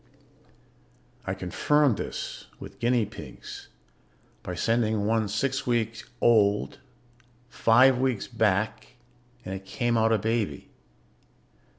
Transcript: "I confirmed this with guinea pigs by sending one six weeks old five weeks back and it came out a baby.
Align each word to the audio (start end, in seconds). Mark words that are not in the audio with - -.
"I 1.27 1.35
confirmed 1.35 1.97
this 1.97 2.47
with 2.59 2.79
guinea 2.79 3.05
pigs 3.05 3.67
by 4.41 4.55
sending 4.55 5.05
one 5.05 5.27
six 5.27 5.67
weeks 5.67 6.05
old 6.19 6.79
five 7.49 7.99
weeks 7.99 8.25
back 8.27 8.95
and 9.45 9.53
it 9.53 9.63
came 9.63 9.99
out 9.99 10.11
a 10.11 10.17
baby. 10.17 10.71